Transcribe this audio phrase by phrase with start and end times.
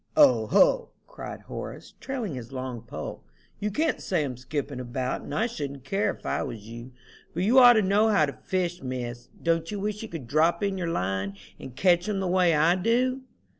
[0.17, 3.23] "O, ho!" cried Horace, trailing his long pole,
[3.59, 6.91] "you can't say 'em skipping about, and I shouldn't care, if I was you.
[7.35, 9.29] But you ought to know how to fish, Miss.
[9.43, 12.77] Don't you wish you could drop in your line, and catch 'em the way I
[12.77, 13.21] do?"